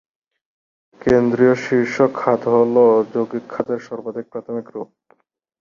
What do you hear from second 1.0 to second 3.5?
কেন্দ্রীয়-শীর্ষ খাদ হল যৌগিক